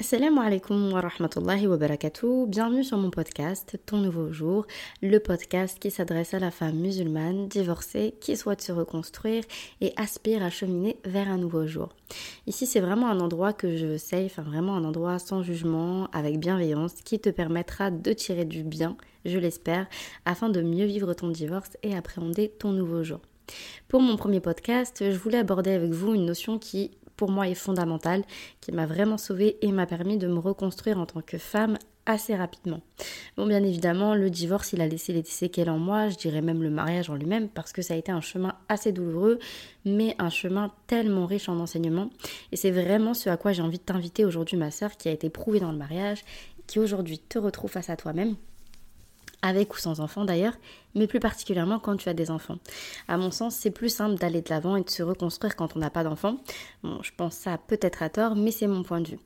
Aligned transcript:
Assalamu 0.00 0.40
alaikum 0.40 0.94
wa 0.94 1.02
rahmatullahi 1.02 1.66
wa 1.66 1.76
barakatuh. 1.76 2.46
Bienvenue 2.46 2.82
sur 2.82 2.96
mon 2.96 3.10
podcast 3.10 3.78
Ton 3.84 3.98
Nouveau 3.98 4.32
Jour, 4.32 4.66
le 5.02 5.18
podcast 5.18 5.78
qui 5.78 5.90
s'adresse 5.90 6.32
à 6.32 6.38
la 6.38 6.50
femme 6.50 6.76
musulmane 6.76 7.48
divorcée 7.48 8.14
qui 8.18 8.38
souhaite 8.38 8.62
se 8.62 8.72
reconstruire 8.72 9.44
et 9.82 9.92
aspire 9.96 10.42
à 10.42 10.48
cheminer 10.48 10.96
vers 11.04 11.28
un 11.28 11.36
nouveau 11.36 11.66
jour. 11.66 11.90
Ici, 12.46 12.66
c'est 12.66 12.80
vraiment 12.80 13.10
un 13.10 13.20
endroit 13.20 13.52
que 13.52 13.76
je 13.76 13.98
sais, 13.98 14.24
enfin 14.24 14.40
vraiment 14.40 14.74
un 14.74 14.84
endroit 14.84 15.18
sans 15.18 15.42
jugement, 15.42 16.08
avec 16.14 16.38
bienveillance, 16.38 16.94
qui 17.04 17.20
te 17.20 17.28
permettra 17.28 17.90
de 17.90 18.14
tirer 18.14 18.46
du 18.46 18.62
bien, 18.62 18.96
je 19.26 19.36
l'espère, 19.38 19.86
afin 20.24 20.48
de 20.48 20.62
mieux 20.62 20.86
vivre 20.86 21.12
ton 21.12 21.28
divorce 21.28 21.76
et 21.82 21.94
appréhender 21.94 22.48
ton 22.48 22.72
nouveau 22.72 23.04
jour. 23.04 23.20
Pour 23.88 24.00
mon 24.00 24.16
premier 24.16 24.40
podcast, 24.40 25.04
je 25.10 25.18
voulais 25.18 25.38
aborder 25.38 25.72
avec 25.72 25.90
vous 25.90 26.14
une 26.14 26.24
notion 26.24 26.58
qui 26.58 26.90
pour 27.20 27.30
moi 27.30 27.48
est 27.48 27.54
fondamentale, 27.54 28.22
qui 28.62 28.72
m'a 28.72 28.86
vraiment 28.86 29.18
sauvée 29.18 29.58
et 29.60 29.72
m'a 29.72 29.84
permis 29.84 30.16
de 30.16 30.26
me 30.26 30.38
reconstruire 30.38 30.98
en 30.98 31.04
tant 31.04 31.20
que 31.20 31.36
femme 31.36 31.76
assez 32.06 32.34
rapidement. 32.34 32.80
Bon, 33.36 33.46
bien 33.46 33.62
évidemment, 33.62 34.14
le 34.14 34.30
divorce, 34.30 34.72
il 34.72 34.80
a 34.80 34.88
laissé 34.88 35.12
des 35.12 35.22
séquelles 35.22 35.68
en 35.68 35.78
moi, 35.78 36.08
je 36.08 36.16
dirais 36.16 36.40
même 36.40 36.62
le 36.62 36.70
mariage 36.70 37.10
en 37.10 37.16
lui-même, 37.16 37.50
parce 37.50 37.74
que 37.74 37.82
ça 37.82 37.92
a 37.92 37.98
été 37.98 38.10
un 38.10 38.22
chemin 38.22 38.54
assez 38.70 38.90
douloureux, 38.90 39.38
mais 39.84 40.16
un 40.18 40.30
chemin 40.30 40.72
tellement 40.86 41.26
riche 41.26 41.50
en 41.50 41.60
enseignements. 41.60 42.08
Et 42.52 42.56
c'est 42.56 42.70
vraiment 42.70 43.12
ce 43.12 43.28
à 43.28 43.36
quoi 43.36 43.52
j'ai 43.52 43.60
envie 43.60 43.76
de 43.76 43.82
t'inviter 43.82 44.24
aujourd'hui, 44.24 44.56
ma 44.56 44.70
sœur, 44.70 44.96
qui 44.96 45.10
a 45.10 45.12
été 45.12 45.28
prouvée 45.28 45.60
dans 45.60 45.72
le 45.72 45.78
mariage, 45.78 46.24
qui 46.66 46.78
aujourd'hui 46.78 47.18
te 47.18 47.38
retrouve 47.38 47.70
face 47.70 47.90
à 47.90 47.96
toi-même 47.96 48.36
avec 49.42 49.74
ou 49.74 49.78
sans 49.78 50.00
enfants 50.00 50.24
d'ailleurs, 50.24 50.54
mais 50.94 51.06
plus 51.06 51.20
particulièrement 51.20 51.78
quand 51.78 51.96
tu 51.96 52.08
as 52.08 52.14
des 52.14 52.30
enfants. 52.30 52.58
À 53.08 53.16
mon 53.16 53.30
sens, 53.30 53.54
c'est 53.54 53.70
plus 53.70 53.94
simple 53.94 54.16
d'aller 54.16 54.42
de 54.42 54.50
l'avant 54.50 54.76
et 54.76 54.82
de 54.82 54.90
se 54.90 55.02
reconstruire 55.02 55.56
quand 55.56 55.76
on 55.76 55.78
n'a 55.78 55.90
pas 55.90 56.04
d'enfants. 56.04 56.36
Bon, 56.82 57.02
je 57.02 57.10
pense 57.16 57.34
ça 57.34 57.58
peut-être 57.58 58.02
à 58.02 58.08
tort, 58.08 58.36
mais 58.36 58.50
c'est 58.50 58.66
mon 58.66 58.82
point 58.82 59.00
de 59.00 59.08
vue. 59.08 59.18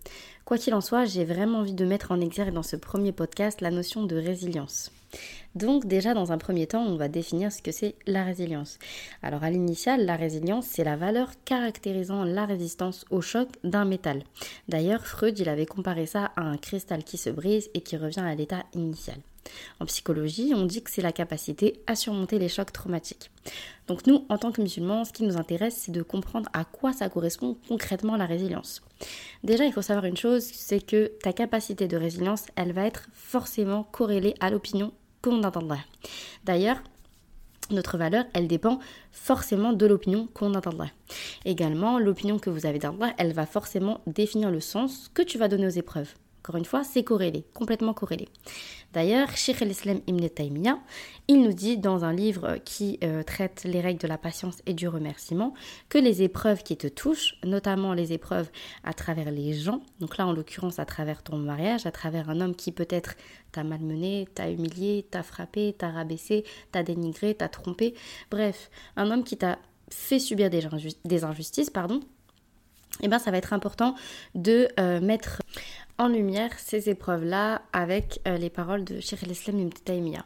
Quoi 0.45 0.59
qu'il 0.59 0.75
en 0.75 0.81
soit, 0.81 1.07
j'ai 1.07 1.25
vraiment 1.25 1.61
envie 1.61 1.73
de 1.73 1.85
mettre 1.87 2.13
en 2.13 2.21
exergue 2.21 2.53
dans 2.53 2.63
ce 2.63 2.77
premier 2.77 3.13
podcast 3.13 3.61
la 3.61 3.71
notion 3.71 4.05
de 4.05 4.17
résilience. 4.17 4.91
Donc 5.55 5.87
déjà 5.87 6.13
dans 6.13 6.33
un 6.33 6.39
premier 6.39 6.67
temps, 6.67 6.83
on 6.83 6.97
va 6.97 7.09
définir 7.09 7.53
ce 7.53 7.63
que 7.63 7.71
c'est 7.73 7.95
la 8.07 8.25
résilience. 8.25 8.79
Alors 9.23 9.45
à 9.45 9.51
l'initial, 9.51 10.05
la 10.05 10.17
résilience, 10.17 10.67
c'est 10.67 10.85
la 10.85 10.97
valeur 10.97 11.31
caractérisant 11.45 12.25
la 12.25 12.45
résistance 12.45 13.05
au 13.11 13.21
choc 13.21 13.49
d'un 13.63 13.85
métal. 13.85 14.25
D'ailleurs, 14.69 15.07
Freud, 15.07 15.39
il 15.39 15.49
avait 15.49 15.67
comparé 15.67 16.07
ça 16.07 16.33
à 16.37 16.43
un 16.43 16.57
cristal 16.57 17.05
qui 17.05 17.17
se 17.17 17.31
brise 17.31 17.71
et 17.75 17.81
qui 17.81 17.97
revient 17.97 18.21
à 18.21 18.35
l'état 18.35 18.65
initial. 18.75 19.19
En 19.81 19.87
psychologie, 19.87 20.53
on 20.55 20.67
dit 20.67 20.83
que 20.83 20.91
c'est 20.91 21.03
la 21.03 21.13
capacité 21.13 21.81
à 21.87 21.97
surmonter 21.97 22.39
les 22.39 22.49
chocs 22.49 22.73
traumatiques. 22.73 23.31
Donc 23.87 24.07
nous, 24.07 24.25
en 24.29 24.39
tant 24.39 24.53
que 24.53 24.63
musulmans, 24.63 25.05
ce 25.05 25.13
qui 25.13 25.25
nous 25.25 25.37
intéresse, 25.37 25.77
c'est 25.77 25.93
de 25.93 26.03
comprendre 26.03 26.49
à 26.53 26.65
quoi 26.65 26.93
ça 26.93 27.09
correspond 27.09 27.59
concrètement 27.69 28.17
la 28.17 28.27
résilience. 28.27 28.83
Déjà, 29.43 29.65
il 29.65 29.73
faut 29.73 29.83
savoir 29.83 30.07
une 30.07 30.17
chose, 30.17 30.43
c'est 30.43 30.85
que 30.85 31.13
ta 31.23 31.33
capacité 31.33 31.89
de 31.89 31.97
résilience, 31.97 32.47
elle 32.57 32.73
va 32.73 32.87
être 32.87 33.09
forcément 33.13 33.85
corrélée 33.85 34.35
à 34.41 34.51
l'opinion 34.51 34.93
qu'on 35.23 35.43
entendra. 35.43 35.79
D'ailleurs, 36.45 36.83
notre 37.71 37.97
valeur, 37.97 38.25
elle 38.35 38.47
dépend 38.47 38.79
forcément 39.11 39.73
de 39.73 39.87
l'opinion 39.87 40.29
qu'on 40.35 40.55
entendra. 40.55 40.89
Également, 41.45 41.99
l'opinion 41.99 42.39
que 42.39 42.51
vous 42.51 42.67
avez 42.67 42.79
d'Allah, 42.79 43.15
elle 43.17 43.33
va 43.33 43.47
forcément 43.47 44.01
définir 44.07 44.51
le 44.51 44.61
sens 44.61 45.11
que 45.15 45.23
tu 45.23 45.39
vas 45.39 45.49
donner 45.49 45.67
aux 45.67 45.71
épreuves. 45.71 46.15
Encore 46.45 46.57
une 46.57 46.67
fois, 46.67 46.85
c'est 46.85 47.05
corrélé, 47.05 47.47
complètement 47.55 47.95
corrélé. 47.95 48.29
D'ailleurs, 48.93 49.35
Sheikh 49.35 49.63
al-Islam 49.63 50.03
Ibn 50.07 50.29
Taymiyyah, 50.29 50.79
il 51.27 51.41
nous 51.41 51.55
dit 51.55 51.79
dans 51.79 52.05
un 52.05 52.13
livre 52.13 52.59
qui 52.67 52.99
euh, 53.03 53.23
traite 53.23 53.63
les 53.65 53.81
règles 53.81 53.99
de 53.99 54.07
la 54.07 54.19
patience 54.19 54.59
et 54.67 54.75
du 54.75 54.87
remerciement 54.87 55.55
que 55.89 55.97
les 55.97 56.23
épreuves 56.23 56.63
qui 56.63 56.77
te 56.77 56.87
touchent, 56.87 57.37
notamment 57.47 57.95
les 57.95 58.13
épreuves 58.13 58.51
à 58.85 58.93
travers 58.93 59.31
les 59.31 59.55
gens, 59.55 59.81
donc 60.01 60.19
là 60.19 60.27
en 60.27 60.35
l'occurrence 60.35 60.79
à 60.79 60.85
travers 60.85 61.23
ton 61.23 61.39
mariage, 61.39 61.87
à 61.87 61.91
travers 61.91 62.29
un 62.29 62.43
homme 62.43 62.55
qui 62.55 62.73
peut-être 62.73 63.15
t'a 63.51 63.65
malmené, 63.65 64.29
t'a 64.35 64.51
humilié, 64.51 65.07
t'a 65.11 65.23
frappé, 65.23 65.75
t'a 65.79 65.89
rabaissé, 65.89 66.45
t'a 66.73 66.83
dénigré, 66.83 67.35
t'a 67.35 67.49
trompé, 67.49 67.95
bref, 68.31 68.71
un 68.97 69.11
homme 69.11 69.25
qui 69.25 69.39
t'a 69.39 69.59
fait 69.89 70.19
subir 70.19 70.51
des, 70.51 71.25
injustices, 71.25 71.71
pardon, 71.71 72.01
eh 73.01 73.09
ben 73.09 73.19
ça 73.19 73.31
va 73.31 73.39
être 73.39 73.53
important 73.53 73.95
de 74.35 74.69
euh, 74.79 75.01
mettre 75.01 75.41
en 75.99 76.09
lumière 76.09 76.59
ces 76.59 76.91
épreuves-là 76.91 77.63
avec 77.73 78.21
euh, 78.27 78.37
les 78.37 78.51
paroles 78.51 78.85
de 78.85 79.01
Sheikh 79.01 79.23
al-Islam 79.23 79.61
Ibn. 79.61 80.19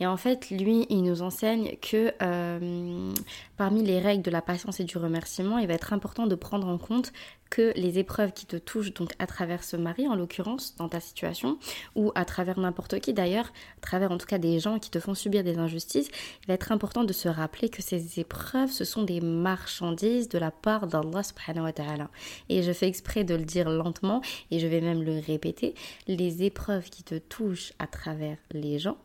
Et 0.00 0.06
en 0.06 0.16
fait, 0.16 0.50
lui, 0.50 0.86
il 0.88 1.02
nous 1.02 1.22
enseigne 1.22 1.76
que 1.82 2.12
euh, 2.22 3.12
parmi 3.56 3.82
les 3.82 3.98
règles 3.98 4.22
de 4.22 4.30
la 4.30 4.42
patience 4.42 4.80
et 4.80 4.84
du 4.84 4.96
remerciement, 4.96 5.58
il 5.58 5.66
va 5.66 5.74
être 5.74 5.92
important 5.92 6.26
de 6.26 6.34
prendre 6.34 6.66
en 6.66 6.78
compte 6.78 7.12
que 7.50 7.72
les 7.74 7.98
épreuves 7.98 8.32
qui 8.32 8.46
te 8.46 8.56
touchent, 8.56 8.94
donc 8.94 9.12
à 9.18 9.26
travers 9.26 9.64
ce 9.64 9.76
mari 9.76 10.06
en 10.06 10.14
l'occurrence, 10.14 10.76
dans 10.76 10.88
ta 10.88 11.00
situation, 11.00 11.58
ou 11.96 12.12
à 12.14 12.24
travers 12.24 12.58
n'importe 12.58 13.00
qui 13.00 13.12
d'ailleurs, 13.12 13.52
à 13.78 13.80
travers 13.80 14.12
en 14.12 14.18
tout 14.18 14.26
cas 14.26 14.38
des 14.38 14.60
gens 14.60 14.78
qui 14.78 14.90
te 14.90 15.00
font 15.00 15.14
subir 15.14 15.42
des 15.42 15.58
injustices, 15.58 16.08
il 16.42 16.46
va 16.46 16.54
être 16.54 16.70
important 16.70 17.02
de 17.02 17.12
se 17.12 17.28
rappeler 17.28 17.68
que 17.68 17.82
ces 17.82 18.20
épreuves, 18.20 18.70
ce 18.70 18.84
sont 18.84 19.02
des 19.02 19.20
marchandises 19.20 20.28
de 20.28 20.38
la 20.38 20.52
part 20.52 20.86
d'Allah 20.86 21.24
subhanahu 21.24 21.64
wa. 21.64 22.10
Et 22.48 22.62
je 22.62 22.72
fais 22.72 22.86
exprès 22.86 23.24
de 23.24 23.34
le 23.34 23.44
dire 23.44 23.68
lentement, 23.68 24.22
et 24.52 24.60
je 24.60 24.66
vais 24.68 24.80
même 24.80 25.02
le 25.02 25.18
répéter, 25.18 25.74
les 26.06 26.44
épreuves 26.44 26.88
qui 26.88 27.02
te 27.02 27.18
touchent 27.18 27.72
à 27.80 27.88
travers 27.88 28.38
les 28.52 28.78
gens, 28.78 28.96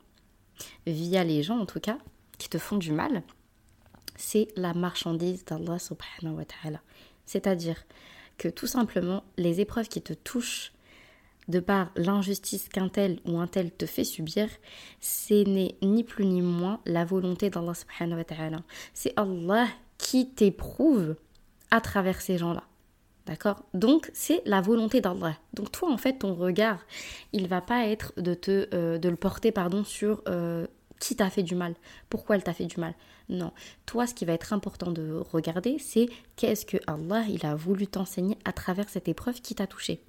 via 0.85 1.23
les 1.23 1.41
gens 1.41 1.57
en 1.57 1.65
tout 1.65 1.79
cas, 1.79 1.97
qui 2.37 2.47
te 2.47 2.59
font 2.59 2.77
du 2.77 2.91
mal, 2.91 3.23
c'est 4.17 4.47
la 4.55 4.73
marchandise 4.73 5.43
d'Allah 5.45 5.79
subhanahu 5.79 6.37
wa. 6.37 6.79
C'est-à-dire, 7.25 7.83
que 8.37 8.47
tout 8.47 8.67
simplement 8.67 9.23
les 9.37 9.61
épreuves 9.61 9.87
qui 9.87 10.01
te 10.01 10.13
touchent 10.13 10.71
de 11.47 11.59
par 11.59 11.91
l'injustice 11.95 12.69
qu'un 12.69 12.89
tel 12.89 13.19
ou 13.25 13.37
un 13.39 13.47
tel 13.47 13.71
te 13.71 13.85
fait 13.85 14.03
subir, 14.03 14.47
ce 14.99 15.47
n'est 15.47 15.75
ni 15.81 16.03
plus 16.03 16.25
ni 16.25 16.41
moins 16.41 16.79
la 16.85 17.05
volonté 17.05 17.49
d'Allah 17.49 17.73
subhanahu 17.73 18.17
wa 18.17 18.23
ta'ala. 18.23 18.59
C'est 18.93 19.13
Allah 19.15 19.67
qui 19.97 20.29
t'éprouve 20.29 21.15
à 21.71 21.81
travers 21.81 22.21
ces 22.21 22.37
gens-là. 22.37 22.63
D'accord? 23.25 23.63
Donc 23.73 24.11
c'est 24.13 24.43
la 24.45 24.61
volonté 24.61 25.01
d'Allah. 25.01 25.35
Donc 25.53 25.71
toi 25.71 25.91
en 25.91 25.97
fait 25.97 26.19
ton 26.19 26.35
regard, 26.35 26.85
il 27.33 27.47
va 27.47 27.61
pas 27.61 27.87
être 27.87 28.13
de 28.17 28.35
te 28.35 28.67
euh, 28.73 28.99
de 28.99 29.09
le 29.09 29.15
porter 29.15 29.51
pardon 29.51 29.83
sur 29.83 30.21
euh, 30.27 30.67
qui 30.99 31.15
t'a 31.15 31.29
fait 31.29 31.43
du 31.43 31.55
mal, 31.55 31.75
pourquoi 32.09 32.35
elle 32.35 32.43
t'a 32.43 32.53
fait 32.53 32.65
du 32.65 32.79
mal? 32.79 32.93
Non, 33.29 33.51
toi 33.85 34.07
ce 34.07 34.13
qui 34.13 34.25
va 34.25 34.33
être 34.33 34.53
important 34.53 34.91
de 34.91 35.21
regarder, 35.31 35.77
c'est 35.79 36.09
qu'est-ce 36.35 36.65
que 36.65 36.77
Allah 36.87 37.23
il 37.29 37.45
a 37.45 37.55
voulu 37.55 37.87
t'enseigner 37.87 38.37
à 38.45 38.53
travers 38.53 38.89
cette 38.89 39.07
épreuve 39.07 39.41
qui 39.41 39.55
t'a 39.55 39.67
touché. 39.67 40.01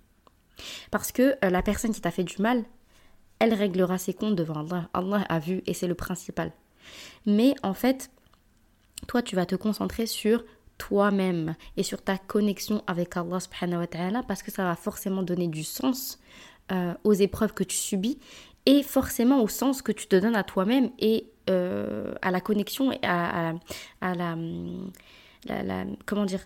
Parce 0.90 1.12
que 1.12 1.36
euh, 1.44 1.50
la 1.50 1.62
personne 1.62 1.92
qui 1.92 2.00
t'a 2.00 2.10
fait 2.10 2.24
du 2.24 2.40
mal, 2.40 2.64
elle 3.38 3.54
réglera 3.54 3.98
ses 3.98 4.14
comptes 4.14 4.36
devant 4.36 4.60
Allah. 4.60 4.88
Allah 4.94 5.24
a 5.28 5.38
vu 5.38 5.62
et 5.66 5.74
c'est 5.74 5.86
le 5.86 5.94
principal. 5.94 6.52
Mais 7.26 7.54
en 7.62 7.74
fait, 7.74 8.10
toi 9.06 9.22
tu 9.22 9.36
vas 9.36 9.46
te 9.46 9.56
concentrer 9.56 10.06
sur 10.06 10.44
toi-même 10.78 11.54
et 11.76 11.82
sur 11.82 12.02
ta 12.02 12.18
connexion 12.18 12.82
avec 12.86 13.16
Allah 13.16 13.40
subhanahu 13.40 13.80
wa 13.80 13.86
ta'ala 13.86 14.22
parce 14.22 14.42
que 14.42 14.50
ça 14.50 14.64
va 14.64 14.76
forcément 14.76 15.22
donner 15.22 15.48
du 15.48 15.64
sens 15.64 16.18
euh, 16.72 16.94
aux 17.04 17.12
épreuves 17.12 17.54
que 17.54 17.64
tu 17.64 17.76
subis 17.76 18.18
et 18.66 18.82
forcément 18.82 19.42
au 19.42 19.48
sens 19.48 19.80
que 19.80 19.92
tu 19.92 20.06
te 20.06 20.16
donnes 20.16 20.36
à 20.36 20.44
toi-même 20.44 20.90
et 20.98 21.28
euh, 21.48 22.12
à 22.22 22.30
la 22.30 22.40
connexion 22.40 22.92
et 22.92 22.98
à, 23.02 23.54
la, 24.02 24.36
comment 26.04 26.24
dire 26.24 26.40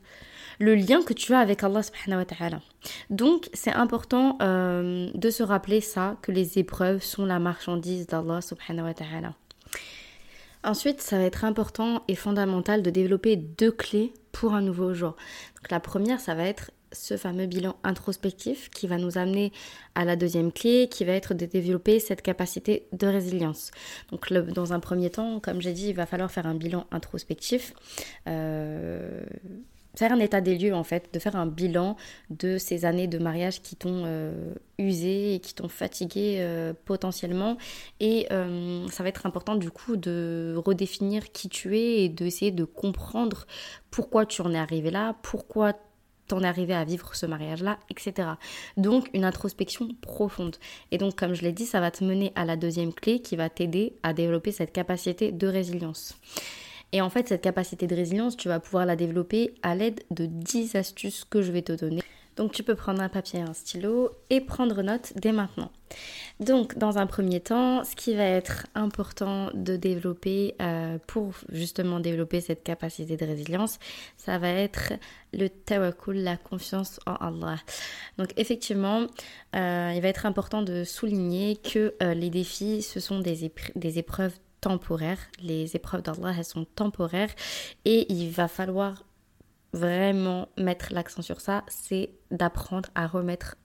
le 0.59 0.75
lien 0.75 1.03
que 1.03 1.15
tu 1.15 1.33
as 1.33 1.39
avec 1.39 1.65
Allah 1.65 1.83
subhanahu 1.83 2.19
wa 2.19 2.25
ta'ala. 2.27 2.61
Donc 3.09 3.49
c'est 3.55 3.73
important 3.73 4.37
euh, 4.43 5.11
de 5.15 5.31
se 5.31 5.43
rappeler 5.43 5.81
ça, 5.81 6.19
que 6.21 6.33
les 6.33 6.59
épreuves 6.59 7.03
sont 7.03 7.25
la 7.25 7.39
marchandise 7.39 8.07
d'Allah 8.07 8.43
subhanahu 8.43 8.85
wa 8.85 8.95
ta'ala. 8.95 9.35
Ensuite, 10.63 11.01
ça 11.01 11.17
va 11.17 11.25
être 11.25 11.47
important 11.47 12.03
et 12.07 12.15
fondamental 12.15 12.83
de 12.83 12.91
développer 12.91 13.37
deux 13.37 13.73
clés 13.73 14.13
pour 14.33 14.53
un 14.53 14.61
nouveau 14.61 14.93
jour. 14.93 15.17
La 15.71 15.81
première, 15.81 16.21
ça 16.21 16.35
va 16.35 16.45
être 16.45 16.71
ce 16.93 17.17
fameux 17.17 17.47
bilan 17.47 17.77
introspectif 17.85 18.71
qui 18.71 18.87
va 18.87 18.99
nous 18.99 19.19
amener 19.19 19.53
à 19.95 20.05
la 20.05 20.17
deuxième 20.17 20.53
clé 20.53 20.89
qui 20.91 21.05
va 21.05 21.13
être 21.13 21.35
de 21.35 21.47
développer 21.47 22.01
cette 22.01 22.23
capacité 22.23 22.87
de 22.93 23.07
résilience. 23.07 23.71
Donc 24.11 24.33
dans 24.33 24.73
un 24.73 24.81
premier 24.81 25.11
temps, 25.11 25.41
comme 25.41 25.61
j'ai 25.61 25.73
dit, 25.73 25.89
il 25.89 25.95
va 25.95 26.07
falloir 26.07 26.31
faire 26.31 26.47
un 26.47 26.55
bilan 26.55 26.87
introspectif. 26.91 27.75
Euh, 28.29 29.23
faire 29.97 30.13
un 30.13 30.21
état 30.21 30.41
des 30.41 30.57
lieux 30.57 30.75
en 30.75 30.85
fait, 30.85 31.13
de 31.13 31.19
faire 31.19 31.35
un 31.35 31.47
bilan 31.47 31.97
de 32.31 32.59
ces 32.59 32.85
années 32.85 33.09
de 33.09 33.19
mariage 33.19 33.61
qui 33.61 33.75
t'ont 33.75 34.05
euh, 34.07 34.55
usé 34.79 35.35
et 35.35 35.41
qui 35.41 35.53
t'ont 35.53 35.69
fatigué 35.69 36.37
euh, 36.39 36.73
potentiellement. 36.85 37.57
Et 37.99 38.29
ça 38.31 39.03
va 39.03 39.09
être 39.09 39.27
important 39.27 39.57
du 39.57 39.71
coup 39.71 39.97
de 39.97 40.55
redéfinir 40.65 41.33
qui 41.33 41.49
tu 41.49 41.77
es 41.77 42.05
et 42.05 42.09
d'essayer 42.09 42.53
de 42.53 42.65
comprendre 42.65 43.47
pourquoi 43.91 44.27
tu 44.27 44.43
en 44.43 44.53
es 44.53 44.59
arrivé 44.59 44.91
là, 44.91 45.17
pourquoi 45.23 45.75
t'en 46.31 46.43
es 46.43 46.47
arrivé 46.47 46.75
à 46.75 46.85
vivre 46.85 47.15
ce 47.15 47.27
mariage-là, 47.27 47.79
etc. 47.91 48.29
Donc 48.77 49.11
une 49.15 49.25
introspection 49.25 49.89
profonde. 50.01 50.57
Et 50.93 50.99
donc 50.99 51.17
comme 51.17 51.35
je 51.35 51.43
l'ai 51.43 51.53
dit, 51.53 51.67
ça 51.67 51.81
va 51.81 51.91
te 51.91 52.05
mener 52.05 52.33
à 52.37 52.45
la 52.45 52.57
deuxième 52.57 52.93
clé 52.93 53.21
qui 53.21 53.37
va 53.37 53.51
t'aider 53.51 53.95
à 54.03 54.13
développer 54.13 54.53
cette 54.53 54.73
capacité 54.73 55.33
de 55.33 55.47
résilience. 55.47 56.17
Et 56.93 57.01
en 57.01 57.11
fait, 57.11 57.29
cette 57.29 57.43
capacité 57.43 57.87
de 57.87 57.95
résilience, 57.95 58.37
tu 58.37 58.49
vas 58.49 58.59
pouvoir 58.59 58.87
la 58.87 58.97
développer 58.97 59.55
à 59.63 59.75
l'aide 59.75 60.01
de 60.11 60.27
10 60.27 60.75
astuces 60.75 61.25
que 61.25 61.43
je 61.43 61.53
vais 61.53 61.63
te 61.63 61.73
donner. 61.73 62.03
Donc 62.41 62.53
tu 62.53 62.63
peux 62.63 62.75
prendre 62.75 63.03
un 63.03 63.11
papier 63.11 63.41
et 63.41 63.43
un 63.43 63.53
stylo 63.53 64.13
et 64.31 64.41
prendre 64.41 64.81
note 64.81 65.13
dès 65.15 65.31
maintenant. 65.31 65.71
Donc 66.41 66.79
dans 66.79 66.97
un 66.97 67.07
premier 67.07 67.41
temps, 67.41 67.85
ce 67.85 67.95
qui 67.95 68.15
va 68.15 68.25
être 68.25 68.67
important 68.75 69.51
de 69.53 69.77
développer 69.77 70.55
euh, 70.63 70.97
pour 71.07 71.35
justement 71.51 72.01
développer 72.01 72.41
cette 72.41 72.63
capacité 72.63 73.19
de 73.19 73.27
résilience, 73.27 73.79
ça 74.17 74.39
va 74.39 74.49
être 74.49 74.95
le 75.35 75.51
tawakkul, 75.51 76.17
la 76.17 76.39
confiance 76.39 76.99
en 77.05 77.43
Allah. 77.43 77.59
Donc 78.17 78.33
effectivement, 78.39 79.07
euh, 79.55 79.93
il 79.95 80.01
va 80.01 80.09
être 80.09 80.25
important 80.25 80.63
de 80.63 80.83
souligner 80.83 81.57
que 81.57 81.93
euh, 82.03 82.15
les 82.15 82.31
défis, 82.31 82.81
ce 82.81 83.01
sont 83.01 83.19
des, 83.19 83.53
des 83.77 83.99
épreuves 83.99 84.39
temporaires. 84.63 85.21
Les 85.43 85.77
épreuves 85.77 86.01
d'Allah, 86.01 86.35
elles 86.39 86.45
sont 86.47 86.65
temporaires 86.65 87.35
et 87.85 88.11
il 88.11 88.31
va 88.31 88.49
falloir 88.49 89.05
vraiment 89.73 90.49
mettre 90.59 90.93
l'accent 90.93 91.23
sur 91.23 91.41
ça, 91.41 91.65
c'est 91.69 92.11
d'apprendre 92.31 92.89
à 92.95 93.07
remettre 93.07 93.57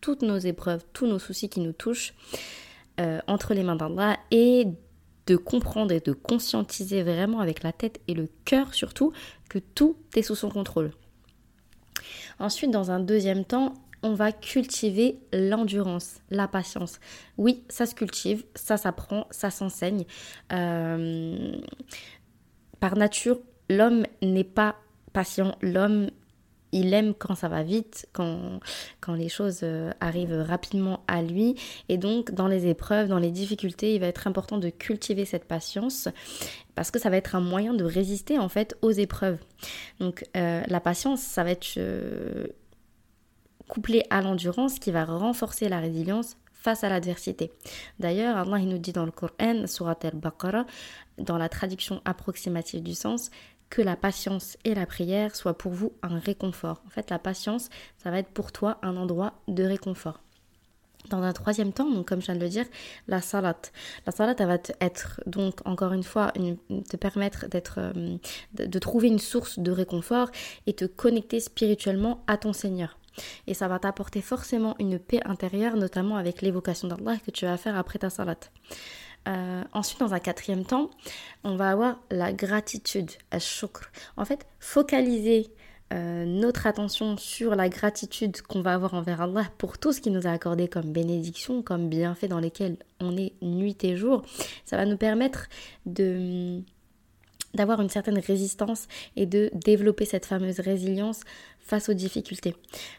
toutes 0.00 0.22
nos 0.22 0.38
épreuves, 0.38 0.84
tous 0.92 1.06
nos 1.06 1.18
soucis 1.18 1.48
qui 1.48 1.60
nous 1.60 1.72
touchent 1.72 2.14
euh, 3.00 3.20
entre 3.26 3.54
les 3.54 3.62
mains 3.62 3.76
d'Allah 3.76 4.16
et 4.30 4.66
de 5.26 5.36
comprendre 5.36 5.92
et 5.92 6.00
de 6.00 6.12
conscientiser 6.12 7.02
vraiment 7.02 7.40
avec 7.40 7.62
la 7.62 7.72
tête 7.72 8.00
et 8.08 8.14
le 8.14 8.28
cœur 8.44 8.72
surtout 8.72 9.12
que 9.48 9.58
tout 9.58 9.96
est 10.14 10.22
sous 10.22 10.34
son 10.34 10.48
contrôle. 10.48 10.92
Ensuite, 12.38 12.70
dans 12.70 12.90
un 12.90 13.00
deuxième 13.00 13.44
temps, 13.44 13.74
on 14.02 14.14
va 14.14 14.32
cultiver 14.32 15.18
l'endurance, 15.32 16.20
la 16.30 16.46
patience. 16.46 17.00
Oui, 17.36 17.64
ça 17.68 17.84
se 17.84 17.94
cultive, 17.94 18.44
ça 18.54 18.76
s'apprend, 18.76 19.26
ça 19.30 19.50
s'enseigne. 19.50 20.04
Euh, 20.52 21.56
par 22.78 22.96
nature, 22.96 23.40
l'homme 23.68 24.04
n'est 24.22 24.44
pas 24.44 24.76
L'homme, 25.62 26.10
il 26.72 26.92
aime 26.92 27.14
quand 27.14 27.34
ça 27.34 27.48
va 27.48 27.62
vite, 27.62 28.08
quand, 28.12 28.60
quand 29.00 29.14
les 29.14 29.28
choses 29.28 29.60
euh, 29.62 29.90
arrivent 30.00 30.44
rapidement 30.46 31.00
à 31.06 31.22
lui. 31.22 31.54
Et 31.88 31.96
donc, 31.96 32.32
dans 32.32 32.46
les 32.46 32.66
épreuves, 32.66 33.08
dans 33.08 33.18
les 33.18 33.30
difficultés, 33.30 33.94
il 33.94 34.00
va 34.00 34.06
être 34.06 34.26
important 34.26 34.58
de 34.58 34.68
cultiver 34.68 35.24
cette 35.24 35.44
patience 35.44 36.08
parce 36.74 36.90
que 36.90 36.98
ça 36.98 37.10
va 37.10 37.16
être 37.16 37.34
un 37.34 37.40
moyen 37.40 37.74
de 37.74 37.84
résister 37.84 38.38
en 38.38 38.48
fait 38.48 38.76
aux 38.82 38.90
épreuves. 38.90 39.38
Donc, 39.98 40.24
euh, 40.36 40.62
la 40.66 40.80
patience, 40.80 41.20
ça 41.20 41.42
va 41.42 41.50
être 41.50 41.74
euh, 41.78 42.46
couplé 43.68 44.02
à 44.10 44.20
l'endurance 44.20 44.78
qui 44.78 44.90
va 44.90 45.04
renforcer 45.04 45.68
la 45.68 45.80
résilience 45.80 46.36
face 46.52 46.84
à 46.84 46.88
l'adversité. 46.88 47.52
D'ailleurs, 48.00 48.36
Allah 48.36 48.58
il 48.58 48.68
nous 48.68 48.78
dit 48.78 48.92
dans 48.92 49.04
le 49.04 49.12
Coran, 49.12 49.66
Surat 49.66 49.98
al-Baqarah, 50.02 50.66
dans 51.18 51.38
la 51.38 51.48
traduction 51.48 52.02
approximative 52.04 52.82
du 52.82 52.94
sens, 52.94 53.30
que 53.70 53.82
la 53.82 53.96
patience 53.96 54.56
et 54.64 54.74
la 54.74 54.86
prière 54.86 55.36
soient 55.36 55.56
pour 55.56 55.72
vous 55.72 55.92
un 56.02 56.18
réconfort. 56.18 56.82
En 56.86 56.90
fait, 56.90 57.10
la 57.10 57.18
patience, 57.18 57.68
ça 57.98 58.10
va 58.10 58.18
être 58.18 58.30
pour 58.30 58.52
toi 58.52 58.78
un 58.82 58.96
endroit 58.96 59.34
de 59.46 59.64
réconfort. 59.64 60.20
Dans 61.10 61.22
un 61.22 61.32
troisième 61.32 61.72
temps, 61.72 61.88
donc 61.88 62.06
comme 62.06 62.20
je 62.20 62.26
viens 62.26 62.34
de 62.34 62.40
le 62.40 62.48
dire, 62.48 62.66
la 63.06 63.22
salat. 63.22 63.56
La 64.04 64.12
salat, 64.12 64.34
elle 64.38 64.46
va 64.46 64.58
être 64.80 65.20
donc 65.26 65.60
encore 65.64 65.92
une 65.92 66.02
fois 66.02 66.32
te 66.88 66.96
permettre 66.96 67.48
d'être, 67.48 67.78
euh, 67.78 68.18
de, 68.54 68.78
trouver 68.78 69.08
une 69.08 69.18
source 69.18 69.58
de 69.58 69.70
réconfort 69.70 70.30
et 70.66 70.74
te 70.74 70.84
connecter 70.84 71.40
spirituellement 71.40 72.24
à 72.26 72.36
ton 72.36 72.52
Seigneur. 72.52 72.98
Et 73.46 73.54
ça 73.54 73.68
va 73.68 73.78
t'apporter 73.78 74.20
forcément 74.20 74.76
une 74.78 74.98
paix 74.98 75.20
intérieure, 75.24 75.76
notamment 75.76 76.16
avec 76.16 76.42
l'évocation 76.42 76.88
d'Allah 76.88 77.16
que 77.24 77.30
tu 77.30 77.46
vas 77.46 77.56
faire 77.56 77.76
après 77.76 77.98
ta 77.98 78.10
salat. 78.10 78.38
Euh, 79.26 79.62
ensuite, 79.72 80.00
dans 80.00 80.14
un 80.14 80.20
quatrième 80.20 80.64
temps, 80.64 80.90
on 81.44 81.56
va 81.56 81.70
avoir 81.70 82.00
la 82.10 82.32
gratitude, 82.32 83.10
shukr. 83.38 83.90
En 84.16 84.24
fait, 84.24 84.46
focaliser 84.60 85.48
euh, 85.94 86.26
notre 86.26 86.66
attention 86.66 87.16
sur 87.16 87.54
la 87.54 87.70
gratitude 87.70 88.42
qu'on 88.42 88.60
va 88.60 88.74
avoir 88.74 88.92
envers 88.92 89.22
Allah 89.22 89.44
pour 89.56 89.78
tout 89.78 89.92
ce 89.92 90.02
qu'il 90.02 90.12
nous 90.12 90.26
a 90.26 90.30
accordé 90.30 90.68
comme 90.68 90.92
bénédiction, 90.92 91.62
comme 91.62 91.88
bienfait 91.88 92.28
dans 92.28 92.40
lesquels 92.40 92.76
on 93.00 93.16
est 93.16 93.32
nuit 93.40 93.76
et 93.82 93.96
jour, 93.96 94.22
ça 94.66 94.76
va 94.76 94.84
nous 94.84 94.98
permettre 94.98 95.48
d'avoir 95.86 97.80
une 97.80 97.88
certaine 97.88 98.18
résistance 98.18 98.86
et 99.16 99.24
de 99.24 99.50
développer 99.54 100.04
cette 100.04 100.26
fameuse 100.26 100.60
résilience 100.60 101.20
face 101.68 101.88
aux 101.88 101.94
difficultés. 101.94 102.54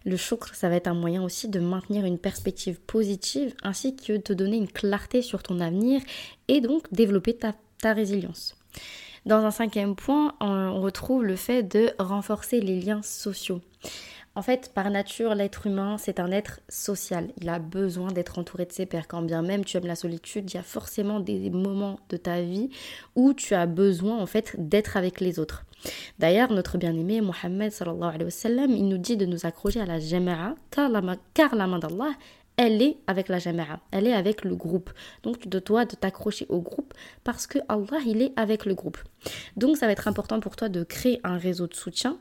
Le 0.06 0.16
chokr, 0.16 0.54
ça 0.56 0.70
va 0.70 0.76
être 0.76 0.88
un 0.88 0.94
moyen 0.94 1.24
aussi 1.24 1.50
de 1.50 1.60
maintenir 1.60 2.06
une 2.06 2.20
perspective 2.20 2.80
positive 2.80 3.54
ainsi 3.64 3.96
que 3.96 4.14
de 4.14 4.18
te 4.18 4.34
donner 4.34 4.58
une 4.58 4.72
clarté 4.72 5.22
sur 5.22 5.44
ton 5.44 5.60
avenir 5.60 6.02
et 6.48 6.62
donc 6.62 6.84
développer 6.94 7.36
ta 7.36 7.94
résilience. 7.94 8.56
Dans 9.26 9.44
un 9.44 9.52
cinquième 9.52 9.96
point, 9.96 10.36
on 10.40 10.80
retrouve 10.82 11.26
le 11.26 11.36
fait 11.36 11.64
de 11.64 11.92
renforcer 12.00 12.62
les 12.62 12.80
liens 12.80 13.02
sociaux. 13.02 13.62
En 14.36 14.42
fait, 14.42 14.72
par 14.74 14.90
nature, 14.90 15.36
l'être 15.36 15.68
humain, 15.68 15.98
c'est 15.98 16.20
un 16.20 16.32
être 16.32 16.62
social. 16.70 17.30
Il 17.42 17.50
a 17.50 17.60
besoin 17.60 18.12
d'être 18.12 18.40
entouré 18.40 18.66
de 18.66 18.72
ses 18.72 18.86
pairs. 18.86 19.08
Quand 19.08 19.22
bien 19.22 19.42
même 19.42 19.66
tu 19.66 19.76
aimes 19.76 19.88
la 19.88 19.96
solitude, 19.96 20.50
il 20.52 20.56
y 20.56 20.60
a 20.60 20.64
forcément 20.64 21.20
des 21.20 21.50
moments 21.50 22.00
de 22.10 22.18
ta 22.18 22.42
vie 22.42 22.70
où 23.16 23.34
tu 23.34 23.56
as 23.56 23.66
besoin, 23.66 24.18
en 24.18 24.26
fait, 24.26 24.56
d'être 24.58 24.98
avec 24.98 25.20
les 25.20 25.40
autres. 25.40 25.66
D'ailleurs, 26.20 26.52
notre 26.52 26.78
bien-aimé 26.78 27.22
Mohammed 27.22 27.74
il 27.80 28.88
nous 28.88 28.98
dit 28.98 29.18
de 29.18 29.26
nous 29.26 29.46
accrocher 29.46 29.82
à 29.82 29.86
la 29.86 30.00
jama'a, 30.00 30.56
car 30.72 30.90
la, 30.90 31.16
car 31.34 31.56
la 31.56 31.68
main 31.68 31.80
d'Allah, 31.80 32.12
elle 32.58 32.82
est 32.82 32.98
avec 33.08 33.30
la 33.30 33.40
jama'a, 33.40 33.80
elle 33.92 34.06
est 34.06 34.14
avec 34.14 34.44
le 34.44 34.56
groupe. 34.56 34.92
Donc 35.24 35.40
tu 35.40 35.48
dois 35.48 35.86
de 35.86 35.96
t'accrocher 35.96 36.46
au 36.50 36.60
groupe 36.60 36.94
parce 37.24 37.48
que 37.48 37.60
Allah, 37.70 38.00
il 38.06 38.22
est 38.22 38.34
avec 38.36 38.66
le 38.66 38.76
groupe. 38.76 38.98
Donc 39.56 39.78
ça 39.78 39.86
va 39.86 39.94
être 39.94 40.10
important 40.10 40.42
pour 40.42 40.58
toi 40.58 40.68
de 40.68 40.84
créer 40.84 41.22
un 41.24 41.38
réseau 41.38 41.68
de 41.68 41.74
soutien 41.74 42.18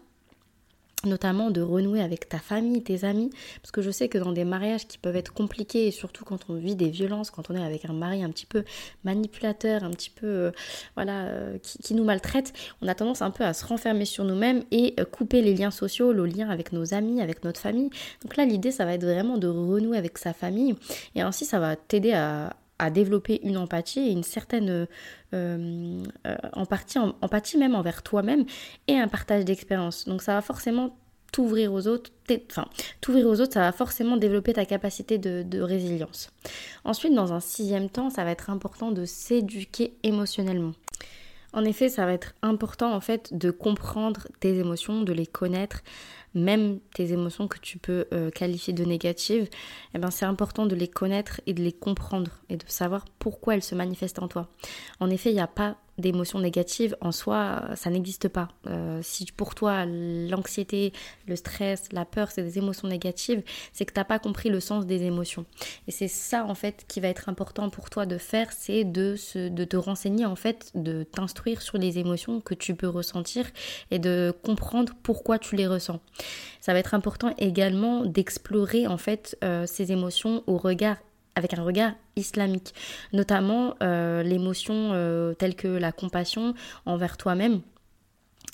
notamment 1.05 1.50
de 1.50 1.61
renouer 1.61 2.00
avec 2.00 2.29
ta 2.29 2.39
famille, 2.39 2.83
tes 2.83 3.05
amis, 3.05 3.31
parce 3.62 3.71
que 3.71 3.83
je 3.83 3.91
sais 3.91 4.09
que 4.09 4.19
dans 4.19 4.33
des 4.33 4.45
mariages 4.45 4.87
qui 4.87 4.99
peuvent 4.99 5.17
être 5.17 5.33
compliqués, 5.33 5.87
et 5.87 5.91
surtout 5.91 6.25
quand 6.25 6.47
on 6.49 6.55
vit 6.55 6.77
des 6.77 6.89
violences, 6.89 7.31
quand 7.31 7.50
on 7.50 7.55
est 7.55 7.65
avec 7.65 7.85
un 7.85 7.93
mari 7.93 8.23
un 8.23 8.31
petit 8.31 8.47
peu 8.47 8.65
manipulateur, 9.05 9.85
un 9.85 9.91
petit 9.91 10.11
peu, 10.11 10.27
euh, 10.27 10.50
voilà, 10.95 11.27
euh, 11.27 11.59
qui, 11.59 11.95
nous 11.95 12.05
maltraite, 12.05 12.53
on 12.83 12.89
a 12.89 12.95
tendance 12.95 13.23
un 13.23 13.31
peu 13.31 13.45
à 13.45 13.53
se 13.53 13.65
renfermer 13.67 14.05
sur 14.05 14.25
nous-mêmes 14.25 14.65
et 14.71 14.95
euh, 14.99 15.05
couper 15.05 15.43
les 15.43 15.55
liens 15.55 15.71
sociaux, 15.71 16.12
le 16.12 16.27
lien 16.27 16.49
avec 16.49 16.73
nos 16.73 16.95
amis, 16.95 17.21
avec 17.21 17.45
notre 17.45 17.61
famille. 17.61 17.91
Donc 18.23 18.37
là, 18.37 18.45
l'idée, 18.45 18.71
ça 18.71 18.85
va 18.85 18.95
être 18.95 19.05
vraiment 19.05 19.39
de 19.39 19.49
renouer 19.49 19.99
avec 19.99 20.19
sa 20.19 20.33
famille, 20.33 20.75
et 21.15 21.21
ainsi, 21.21 21.45
ça 21.45 21.59
va 21.59 21.77
t'aider 21.77 22.12
à, 22.12 22.55
à 22.79 22.91
développer 22.91 23.41
une 23.45 23.57
empathie 23.57 24.01
et 24.01 24.11
une 24.11 24.23
certaine 24.23 24.71
euh, 24.71 24.87
euh, 25.35 26.03
empathie, 26.53 27.59
même 27.59 27.75
envers 27.75 28.03
toi-même 28.03 28.45
et 28.87 28.97
un 28.99 29.09
partage 29.09 29.45
d'expérience. 29.45 30.07
Donc 30.07 30.23
ça 30.23 30.35
va 30.35 30.43
forcément 30.43 30.97
t'ouvrir 31.33 31.73
aux 31.73 31.87
autres, 31.87 32.11
t'ouvrir 33.01 33.27
aux 33.27 33.41
autres, 33.41 33.53
ça 33.53 33.61
va 33.61 33.73
forcément 33.73 34.17
développer 34.17 34.55
ta 34.55 34.65
capacité 34.65 35.19
de, 35.19 35.61
résilience. 35.61 36.31
Ensuite, 36.85 37.14
dans 37.14 37.33
un 37.33 37.41
sixième 37.41 37.91
temps, 37.91 38.11
ça 38.11 38.25
va 38.25 38.31
être 38.31 38.50
important 38.50 38.93
de 38.93 39.05
s'éduquer 39.05 39.95
émotionnellement. 40.02 40.73
En 41.52 41.64
effet, 41.64 41.88
ça 41.88 42.05
va 42.05 42.12
être 42.12 42.35
important 42.43 42.93
en 42.93 43.00
fait 43.00 43.37
de 43.37 43.50
comprendre 43.50 44.28
tes 44.40 44.59
émotions, 44.59 45.02
de 45.02 45.12
les 45.12 45.26
connaître, 45.26 45.83
même 46.35 46.78
tes 46.95 47.12
émotions 47.12 47.49
que 47.49 47.59
tu 47.59 47.78
peux 47.78 48.07
euh, 48.12 48.31
qualifier 48.31 48.75
de 48.75 48.85
négatives, 48.85 49.49
eh 49.95 49.99
ben, 49.99 50.11
c'est 50.11 50.26
important 50.26 50.67
de 50.67 50.75
les 50.75 50.88
connaître 50.88 51.40
et 51.47 51.55
de 51.55 51.62
les 51.62 51.73
comprendre 51.73 52.31
et 52.50 52.57
de 52.57 52.64
savoir 52.67 53.07
pourquoi 53.19 53.55
elles 53.55 53.62
se 53.62 53.75
manifestent 53.75 54.19
en 54.19 54.28
toi. 54.28 54.49
En 55.00 55.09
effet, 55.11 55.31
il 55.31 55.35
n'y 55.35 55.40
a 55.40 55.47
pas 55.47 55.78
d'émotions 55.99 56.38
négatives, 56.38 56.97
en 57.00 57.12
soi, 57.12 57.62
ça 57.75 57.90
n'existe 57.90 58.28
pas. 58.28 58.49
Euh, 58.67 59.00
si 59.02 59.26
pour 59.37 59.55
toi, 59.55 59.85
l'anxiété, 59.85 60.93
le 61.26 61.37
stress, 61.37 61.93
la 61.93 62.05
peur, 62.05 62.31
c'est 62.31 62.43
des 62.43 62.59
émotions 62.59 62.88
négatives, 62.88 63.43
c'est 63.73 63.85
que 63.85 63.93
tu 63.93 63.99
n'as 64.00 64.05
pas 64.05 64.19
compris 64.19 64.49
le 64.49 64.61
sens 64.61 64.87
des 64.87 65.02
émotions. 65.02 65.45
Et 65.87 65.90
c'est 65.90 66.09
ça, 66.09 66.45
en 66.45 66.55
fait, 66.55 66.85
qui 66.88 67.00
va 67.00 67.09
être 67.09 67.28
important 67.28 67.69
pour 67.71 67.90
toi 67.90 68.07
de 68.07 68.19
faire, 68.19 68.52
c'est 68.52 68.85
de, 68.85 69.17
de 69.35 69.64
te 69.64 69.76
renseigner, 69.76 70.26
en 70.26 70.37
fait, 70.37 70.71
de 70.75 71.02
t'instruire 71.02 71.62
sur 71.62 71.78
les 71.78 71.99
émotions 71.99 72.40
que 72.40 72.55
tu 72.55 72.75
peux 72.75 72.88
ressentir 72.88 73.47
et 73.90 73.99
de 73.99 74.33
comprendre 74.43 74.95
pourquoi 75.02 75.38
tu 75.38 75.57
les 75.57 75.67
ressens. 75.67 76.00
Ça 76.61 76.73
va 76.73 76.78
être 76.78 76.95
important 76.95 77.35
également 77.38 78.05
d'explorer, 78.05 78.87
en 78.87 78.99
fait, 78.99 79.37
euh, 79.43 79.67
ces 79.67 79.93
émotions 79.93 80.43
au 80.47 80.57
regard 80.59 80.97
avec 81.38 81.54
un 81.54 81.62
regard 81.62 81.92
islamique, 82.16 82.75
notamment 83.12 83.75
euh, 83.83 84.23
l'émotion 84.23 84.90
euh, 84.92 85.35
telle 85.35 85.54
que 85.54 85.68
la 85.68 85.92
compassion 85.92 86.54
envers 86.85 87.16
toi-même 87.16 87.61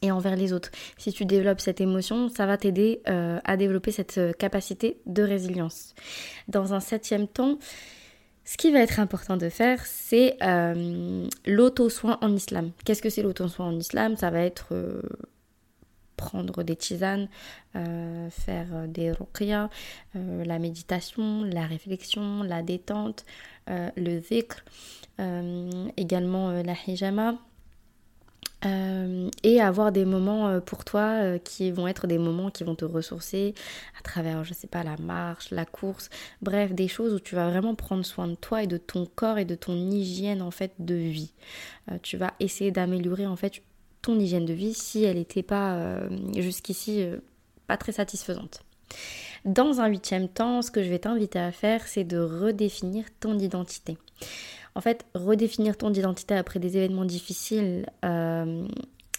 et 0.03 0.11
envers 0.11 0.37
les 0.37 0.53
autres. 0.53 0.71
Si 0.99 1.13
tu 1.13 1.25
développes 1.25 1.61
cette 1.61 1.81
émotion, 1.81 2.29
ça 2.29 2.45
va 2.47 2.59
t'aider 2.59 3.01
euh, 3.09 3.41
à 3.45 3.57
développer 3.57 3.91
cette 3.91 4.21
capacité 4.39 5.01
de 5.07 5.23
résilience. 5.23 5.95
Dans 6.49 6.75
un 6.75 6.81
septième 6.81 7.27
temps, 7.27 7.59
ce 8.45 8.59
qui 8.59 8.71
va 8.71 8.81
être 8.81 9.01
important 9.01 9.39
de 9.39 9.49
faire, 9.49 9.87
c'est 9.87 10.37
l'auto-soin 11.47 12.19
en 12.21 12.37
islam. 12.37 12.73
Qu'est-ce 12.85 13.01
que 13.01 13.09
c'est 13.09 13.23
l'auto-soin 13.23 13.69
en 13.69 13.79
islam? 13.79 14.17
Ça 14.17 14.29
va 14.29 14.41
être 14.41 14.75
prendre 16.17 16.63
des 16.63 16.77
tisanes, 16.77 17.29
euh, 17.77 18.31
faire 18.31 18.69
euh, 18.73 18.87
des 18.87 19.13
ruqya, 19.13 19.71
euh, 20.17 20.45
la 20.45 20.59
méditation, 20.59 21.45
la 21.45 21.67
réflexion, 21.67 22.43
la 22.43 22.63
détente, 22.63 23.25
le 23.67 24.21
zikr, 24.21 24.63
également 25.97 26.51
la 26.63 26.75
hijama. 26.87 27.39
Euh, 28.65 29.29
et 29.43 29.61
avoir 29.61 29.93
des 29.93 30.07
moments 30.07 30.49
euh, 30.49 30.61
pour 30.61 30.85
toi 30.85 31.21
euh, 31.23 31.39
qui 31.39 31.71
vont 31.71 31.87
être 31.87 32.07
des 32.07 32.17
moments 32.17 32.51
qui 32.51 32.65
vont 32.65 32.75
te 32.75 32.85
ressourcer 32.87 33.55
à 33.99 34.03
travers, 34.03 34.43
je 34.45 34.55
sais 34.55 34.67
pas, 34.67 34.83
la 34.83 34.97
marche, 34.97 35.51
la 35.51 35.67
course, 35.67 36.09
bref, 36.41 36.73
des 36.73 36.89
choses 36.89 37.13
où 37.13 37.21
tu 37.21 37.35
vas 37.35 37.51
vraiment 37.51 37.75
prendre 37.75 38.05
soin 38.07 38.27
de 38.27 38.37
toi 38.37 38.63
et 38.63 38.67
de 38.67 38.79
ton 38.79 39.07
corps 39.07 39.37
et 39.39 39.45
de 39.45 39.55
ton 39.55 39.75
hygiène 39.75 40.41
en 40.41 40.51
fait 40.51 40.73
de 40.79 40.95
vie. 40.95 41.33
tu 42.03 42.17
vas 42.17 42.33
essayer 42.41 42.71
d'améliorer 42.71 43.27
en 43.27 43.37
fait 43.37 43.63
hygiène 44.13 44.45
de 44.45 44.53
vie 44.53 44.75
si 44.75 45.05
elle 45.05 45.17
n'était 45.17 45.43
pas 45.43 46.01
jusqu'ici 46.37 47.05
pas 47.67 47.77
très 47.77 47.93
satisfaisante. 47.93 48.63
Dans 49.45 49.81
un 49.81 49.89
huitième 49.89 50.29
temps, 50.29 50.63
ce 50.63 50.71
que 50.71 50.83
je 50.83 50.89
vais 50.89 50.99
t'inviter 50.99 51.39
à 51.39 51.53
faire, 51.53 51.87
c'est 51.87 52.05
de 52.05 52.19
redéfinir 52.19 53.05
ton 53.21 53.39
identité. 53.39 53.99
En 54.75 54.81
fait, 54.81 55.05
redéfinir 55.15 55.77
ton 55.77 55.93
identité 55.93 56.35
après 56.35 56.59
des 56.59 56.77
événements 56.79 57.05
difficiles, 57.05 57.87
euh, 58.05 58.67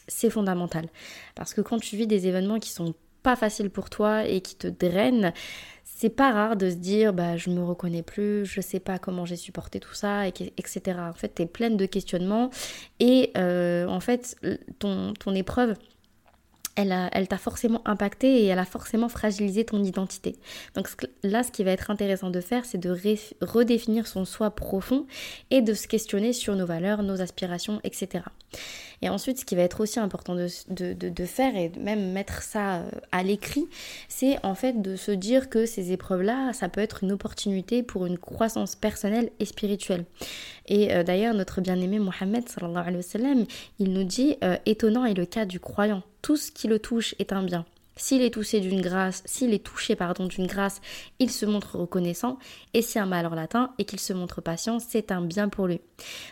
c'est 0.07 0.29
fondamental. 0.29 0.87
Parce 1.35 1.53
que 1.53 1.61
quand 1.61 1.79
tu 1.79 1.95
vis 1.95 2.07
des 2.07 2.27
événements 2.27 2.59
qui 2.59 2.71
sont 2.71 2.93
pas 3.25 3.35
faciles 3.35 3.71
pour 3.71 3.89
toi 3.89 4.23
et 4.27 4.39
qui 4.39 4.55
te 4.55 4.67
drainent, 4.67 5.33
c'est 5.83 6.11
pas 6.11 6.31
rare 6.31 6.55
de 6.55 6.69
se 6.69 6.75
dire 6.75 7.11
bah 7.11 7.37
je 7.37 7.49
me 7.49 7.63
reconnais 7.63 8.03
plus, 8.03 8.45
je 8.45 8.61
sais 8.61 8.79
pas 8.79 8.99
comment 8.99 9.25
j'ai 9.25 9.35
supporté 9.35 9.79
tout 9.79 9.95
ça, 9.95 10.27
etc. 10.27 10.99
En 10.99 11.13
fait, 11.13 11.33
tu 11.33 11.41
es 11.41 11.45
pleine 11.47 11.75
de 11.75 11.87
questionnements 11.87 12.51
et 12.99 13.31
euh, 13.35 13.87
en 13.87 13.99
fait 13.99 14.35
ton 14.77 15.33
épreuve 15.33 15.73
elle, 16.75 17.27
t'a 17.27 17.37
forcément 17.37 17.81
impacté 17.85 18.43
et 18.43 18.45
elle 18.47 18.59
a 18.59 18.65
forcément 18.65 19.09
fragilisé 19.09 19.65
ton 19.65 19.83
identité. 19.83 20.35
Donc 20.75 20.89
là, 21.23 21.43
ce 21.43 21.51
qui 21.51 21.63
va 21.63 21.71
être 21.71 21.89
intéressant 21.89 22.29
de 22.29 22.41
faire, 22.41 22.65
c'est 22.65 22.77
de 22.77 22.95
redéfinir 23.41 24.07
son 24.07 24.25
soi 24.25 24.51
profond 24.51 25.05
et 25.51 25.61
de 25.61 25.73
se 25.73 25.87
questionner 25.87 26.33
sur 26.33 26.55
nos 26.55 26.65
valeurs, 26.65 27.03
nos 27.03 27.21
aspirations, 27.21 27.79
etc. 27.83 28.23
Et 29.01 29.09
ensuite, 29.09 29.39
ce 29.39 29.45
qui 29.45 29.55
va 29.55 29.63
être 29.63 29.81
aussi 29.81 29.99
important 29.99 30.35
de, 30.35 31.25
faire 31.25 31.55
et 31.55 31.71
même 31.79 32.11
mettre 32.11 32.41
ça 32.41 32.75
euh, 32.75 32.89
à 33.11 33.23
l'écrit, 33.23 33.67
c'est 34.07 34.43
en 34.45 34.55
fait 34.55 34.81
de 34.81 34.95
se 34.95 35.11
dire 35.11 35.49
que 35.49 35.65
ces 35.65 35.91
épreuves-là, 35.91 36.53
ça 36.53 36.69
peut 36.69 36.81
être 36.81 37.03
une 37.03 37.11
opportunité 37.11 37.83
pour 37.83 38.05
une 38.05 38.17
croissance 38.17 38.75
personnelle 38.75 39.31
et 39.39 39.45
spirituelle. 39.45 40.05
Et 40.67 40.93
euh, 40.93 41.03
d'ailleurs, 41.03 41.33
notre 41.33 41.61
bien-aimé 41.61 41.99
Mohammed, 41.99 42.45
il 43.79 43.93
nous 43.93 44.03
dit 44.03 44.37
euh, 44.43 44.57
étonnant 44.65 45.05
est 45.05 45.13
le 45.13 45.25
cas 45.25 45.45
du 45.45 45.59
croyant. 45.59 46.03
Tout 46.25 46.37
ce 46.37 46.51
qui 46.51 46.67
le 46.67 46.79
touche 46.79 47.13
est 47.19 47.33
un 47.33 47.43
bien. 47.43 47.65
S'il 47.97 48.23
est 48.23 48.33
touché 48.33 48.59
d'une 48.59 48.81
grâce, 48.81 49.21
s'il 49.25 49.53
est 49.53 49.63
touché 49.63 49.95
pardon 49.95 50.25
d'une 50.25 50.47
grâce, 50.47 50.81
il 51.19 51.29
se 51.29 51.45
montre 51.45 51.77
reconnaissant 51.77 52.39
et 52.73 52.81
si 52.81 52.97
un 52.97 53.05
malheur 53.05 53.35
l'atteint 53.35 53.75
et 53.77 53.85
qu'il 53.85 53.99
se 53.99 54.11
montre 54.11 54.41
patient, 54.41 54.79
c'est 54.79 55.11
un 55.11 55.21
bien 55.21 55.49
pour 55.49 55.67
lui. 55.67 55.81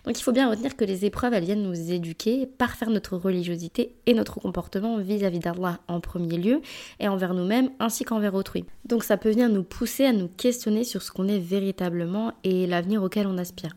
Donc 0.03 0.17
il 0.17 0.23
faut 0.23 0.31
bien 0.31 0.49
retenir 0.49 0.75
que 0.75 0.83
les 0.83 1.05
épreuves 1.05 1.35
elles 1.35 1.43
viennent 1.43 1.61
nous 1.61 1.91
éduquer, 1.91 2.47
parfaire 2.47 2.89
notre 2.89 3.17
religiosité 3.17 3.93
et 4.07 4.15
notre 4.15 4.39
comportement 4.39 4.97
vis-à-vis 4.97 5.37
d'Allah 5.37 5.79
en 5.87 5.99
premier 5.99 6.37
lieu 6.37 6.63
et 6.99 7.07
envers 7.07 7.35
nous-mêmes 7.35 7.69
ainsi 7.79 8.03
qu'envers 8.03 8.33
autrui. 8.33 8.65
Donc 8.85 9.03
ça 9.03 9.17
peut 9.17 9.29
venir 9.29 9.47
nous 9.47 9.63
pousser 9.63 10.05
à 10.05 10.11
nous 10.11 10.27
questionner 10.27 10.85
sur 10.85 11.03
ce 11.03 11.11
qu'on 11.11 11.27
est 11.27 11.37
véritablement 11.37 12.33
et 12.43 12.65
l'avenir 12.65 13.03
auquel 13.03 13.27
on 13.27 13.37
aspire. 13.37 13.75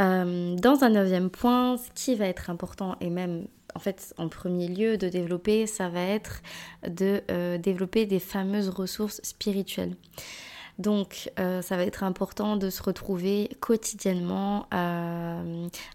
Euh, 0.00 0.54
dans 0.56 0.84
un 0.84 0.90
neuvième 0.90 1.30
point, 1.30 1.76
ce 1.78 1.90
qui 1.94 2.14
va 2.14 2.26
être 2.26 2.50
important 2.50 2.96
et 3.00 3.10
même 3.10 3.46
en 3.74 3.78
fait, 3.78 4.14
en 4.16 4.28
premier 4.28 4.68
lieu 4.68 4.96
de 4.96 5.08
développer, 5.08 5.66
ça 5.66 5.90
va 5.90 6.00
être 6.00 6.40
de 6.88 7.22
euh, 7.30 7.58
développer 7.58 8.06
des 8.06 8.20
fameuses 8.20 8.70
ressources 8.70 9.20
spirituelles. 9.22 9.94
Donc, 10.78 11.30
euh, 11.38 11.60
ça 11.60 11.76
va 11.76 11.84
être 11.84 12.02
important 12.02 12.56
de 12.56 12.70
se 12.70 12.82
retrouver 12.82 13.50
quotidiennement 13.60 14.66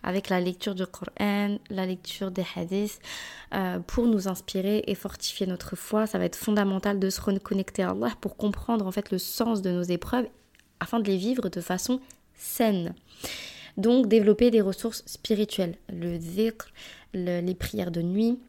avec 0.03 0.29
la 0.29 0.39
lecture 0.39 0.75
du 0.75 0.85
Coran, 0.85 1.57
la 1.69 1.85
lecture 1.85 2.31
des 2.31 2.45
hadiths, 2.55 2.99
pour 3.87 4.05
nous 4.05 4.27
inspirer 4.27 4.83
et 4.85 4.95
fortifier 4.95 5.47
notre 5.47 5.75
foi. 5.75 6.05
Ça 6.07 6.19
va 6.19 6.25
être 6.25 6.35
fondamental 6.35 6.99
de 6.99 7.09
se 7.09 7.21
reconnecter 7.21 7.83
à 7.83 7.91
Allah 7.91 8.11
pour 8.21 8.37
comprendre 8.37 8.85
en 8.85 8.91
fait 8.91 9.11
le 9.11 9.17
sens 9.17 9.61
de 9.61 9.71
nos 9.71 9.83
épreuves 9.83 10.27
afin 10.79 10.99
de 10.99 11.07
les 11.07 11.17
vivre 11.17 11.49
de 11.49 11.61
façon 11.61 11.99
saine. 12.35 12.95
Donc, 13.77 14.07
développer 14.07 14.51
des 14.51 14.61
ressources 14.61 15.03
spirituelles, 15.05 15.75
le 15.91 16.17
zikr, 16.17 16.67
les 17.13 17.55
prières 17.55 17.91
de 17.91 18.01
nuit. 18.01 18.39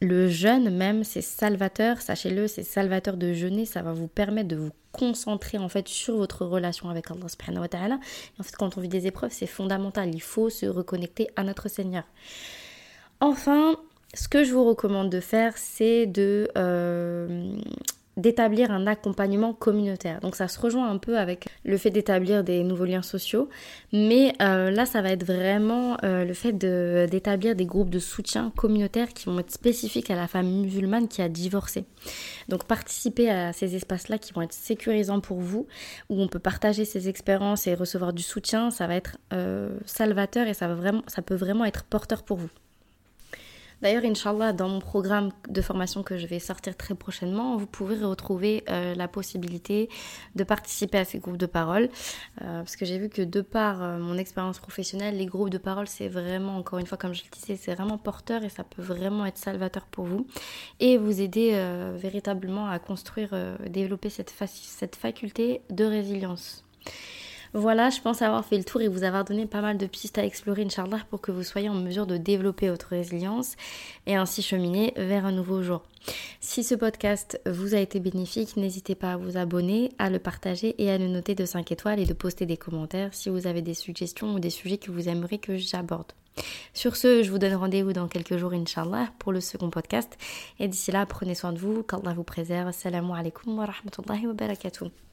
Le 0.00 0.28
jeûne 0.28 0.70
même, 0.70 1.02
c'est 1.02 1.22
salvateur, 1.22 2.00
sachez-le, 2.00 2.46
c'est 2.46 2.62
salvateur 2.62 3.16
de 3.16 3.32
jeûner, 3.32 3.64
ça 3.64 3.82
va 3.82 3.92
vous 3.92 4.06
permettre 4.06 4.48
de 4.48 4.54
vous 4.54 4.70
concentrer 4.92 5.58
en 5.58 5.68
fait 5.68 5.88
sur 5.88 6.16
votre 6.16 6.46
relation 6.46 6.88
avec 6.88 7.10
Allah 7.10 7.28
subhanahu 7.28 7.62
wa. 7.62 7.98
En 8.38 8.42
fait, 8.44 8.54
quand 8.56 8.78
on 8.78 8.80
vit 8.80 8.88
des 8.88 9.08
épreuves, 9.08 9.32
c'est 9.32 9.48
fondamental, 9.48 10.14
il 10.14 10.22
faut 10.22 10.50
se 10.50 10.66
reconnecter 10.66 11.28
à 11.34 11.42
notre 11.42 11.68
Seigneur. 11.68 12.04
Enfin, 13.20 13.76
ce 14.14 14.28
que 14.28 14.44
je 14.44 14.52
vous 14.52 14.64
recommande 14.64 15.10
de 15.10 15.20
faire, 15.20 15.54
c'est 15.56 16.06
de 16.06 16.48
euh, 16.56 17.56
d'établir 18.18 18.70
un 18.70 18.86
accompagnement 18.86 19.54
communautaire. 19.54 20.20
Donc 20.20 20.36
ça 20.36 20.48
se 20.48 20.60
rejoint 20.60 20.90
un 20.90 20.98
peu 20.98 21.18
avec 21.18 21.48
le 21.64 21.78
fait 21.78 21.90
d'établir 21.90 22.44
des 22.44 22.62
nouveaux 22.64 22.84
liens 22.84 23.02
sociaux, 23.02 23.48
mais 23.92 24.34
euh, 24.42 24.70
là 24.70 24.84
ça 24.84 25.00
va 25.00 25.10
être 25.10 25.24
vraiment 25.24 25.96
euh, 26.04 26.24
le 26.24 26.34
fait 26.34 26.52
d'établir 26.52 27.54
des 27.54 27.64
groupes 27.64 27.90
de 27.90 27.98
soutien 27.98 28.52
communautaire 28.56 29.08
qui 29.14 29.26
vont 29.26 29.38
être 29.38 29.52
spécifiques 29.52 30.10
à 30.10 30.16
la 30.16 30.26
femme 30.26 30.48
musulmane 30.48 31.08
qui 31.08 31.22
a 31.22 31.28
divorcé. 31.28 31.84
Donc 32.48 32.64
participer 32.64 33.30
à 33.30 33.52
ces 33.52 33.76
espaces-là 33.76 34.18
qui 34.18 34.32
vont 34.32 34.42
être 34.42 34.52
sécurisants 34.52 35.20
pour 35.20 35.38
vous, 35.38 35.66
où 36.08 36.20
on 36.20 36.28
peut 36.28 36.38
partager 36.38 36.84
ses 36.84 37.08
expériences 37.08 37.66
et 37.66 37.74
recevoir 37.74 38.12
du 38.12 38.22
soutien, 38.22 38.70
ça 38.70 38.86
va 38.86 38.96
être 38.96 39.18
euh, 39.32 39.78
salvateur 39.86 40.48
et 40.48 40.54
ça, 40.54 40.66
va 40.66 40.74
vraiment, 40.74 41.02
ça 41.06 41.22
peut 41.22 41.36
vraiment 41.36 41.64
être 41.64 41.84
porteur 41.84 42.22
pour 42.24 42.38
vous. 42.38 42.50
D'ailleurs, 43.80 44.04
Inch'Allah, 44.04 44.52
dans 44.52 44.68
mon 44.68 44.80
programme 44.80 45.30
de 45.48 45.62
formation 45.62 46.02
que 46.02 46.18
je 46.18 46.26
vais 46.26 46.40
sortir 46.40 46.76
très 46.76 46.94
prochainement, 46.94 47.56
vous 47.56 47.66
pouvez 47.66 47.96
retrouver 48.04 48.64
euh, 48.68 48.94
la 48.94 49.06
possibilité 49.06 49.88
de 50.34 50.42
participer 50.42 50.98
à 50.98 51.04
ces 51.04 51.18
groupes 51.18 51.36
de 51.36 51.46
parole. 51.46 51.88
Euh, 52.42 52.58
parce 52.58 52.74
que 52.74 52.84
j'ai 52.84 52.98
vu 52.98 53.08
que 53.08 53.22
de 53.22 53.40
par 53.40 53.82
euh, 53.82 53.98
mon 53.98 54.18
expérience 54.18 54.58
professionnelle, 54.58 55.16
les 55.16 55.26
groupes 55.26 55.50
de 55.50 55.58
parole, 55.58 55.86
c'est 55.86 56.08
vraiment, 56.08 56.56
encore 56.56 56.80
une 56.80 56.86
fois, 56.86 56.98
comme 56.98 57.14
je 57.14 57.22
le 57.22 57.30
disais, 57.30 57.56
c'est 57.56 57.74
vraiment 57.74 57.98
porteur 57.98 58.42
et 58.42 58.48
ça 58.48 58.64
peut 58.64 58.82
vraiment 58.82 59.24
être 59.26 59.38
salvateur 59.38 59.86
pour 59.86 60.06
vous. 60.06 60.26
Et 60.80 60.98
vous 60.98 61.20
aider 61.20 61.52
véritablement 61.96 62.68
à 62.68 62.78
construire, 62.78 63.30
développer 63.68 64.10
cette 64.10 64.96
faculté 64.96 65.62
de 65.70 65.84
résilience. 65.84 66.64
Voilà, 67.54 67.90
je 67.90 68.00
pense 68.00 68.22
avoir 68.22 68.44
fait 68.44 68.58
le 68.58 68.64
tour 68.64 68.80
et 68.80 68.88
vous 68.88 69.04
avoir 69.04 69.24
donné 69.24 69.46
pas 69.46 69.60
mal 69.60 69.78
de 69.78 69.86
pistes 69.86 70.18
à 70.18 70.24
explorer, 70.24 70.62
Inch'Allah, 70.62 71.00
pour 71.10 71.20
que 71.20 71.32
vous 71.32 71.42
soyez 71.42 71.68
en 71.68 71.74
mesure 71.74 72.06
de 72.06 72.16
développer 72.16 72.68
votre 72.68 72.88
résilience 72.88 73.56
et 74.06 74.16
ainsi 74.16 74.42
cheminer 74.42 74.92
vers 74.96 75.24
un 75.24 75.32
nouveau 75.32 75.62
jour. 75.62 75.82
Si 76.40 76.62
ce 76.62 76.74
podcast 76.74 77.40
vous 77.46 77.74
a 77.74 77.78
été 77.78 78.00
bénéfique, 78.00 78.56
n'hésitez 78.56 78.94
pas 78.94 79.14
à 79.14 79.16
vous 79.16 79.36
abonner, 79.36 79.92
à 79.98 80.10
le 80.10 80.18
partager 80.18 80.74
et 80.78 80.90
à 80.90 80.98
le 80.98 81.08
noter 81.08 81.34
de 81.34 81.44
5 81.44 81.70
étoiles 81.72 82.00
et 82.00 82.06
de 82.06 82.14
poster 82.14 82.46
des 82.46 82.56
commentaires 82.56 83.12
si 83.12 83.28
vous 83.28 83.46
avez 83.46 83.62
des 83.62 83.74
suggestions 83.74 84.34
ou 84.34 84.40
des 84.40 84.50
sujets 84.50 84.78
que 84.78 84.90
vous 84.90 85.08
aimeriez 85.08 85.38
que 85.38 85.56
j'aborde. 85.56 86.12
Sur 86.72 86.96
ce, 86.96 87.22
je 87.22 87.30
vous 87.30 87.38
donne 87.38 87.54
rendez-vous 87.54 87.92
dans 87.92 88.08
quelques 88.08 88.36
jours, 88.36 88.52
Inch'Allah, 88.52 89.08
pour 89.18 89.32
le 89.32 89.40
second 89.40 89.70
podcast. 89.70 90.16
Et 90.60 90.68
d'ici 90.68 90.92
là, 90.92 91.04
prenez 91.06 91.34
soin 91.34 91.52
de 91.52 91.58
vous, 91.58 91.82
qu'Allah 91.82 92.14
vous 92.14 92.24
préserve. 92.24 92.68
Assalamu 92.68 93.12
alaikum 93.12 93.58
wa 93.58 93.66
rahmatullahi 93.66 94.26
wa 94.26 94.34
barakatuh. 94.34 95.07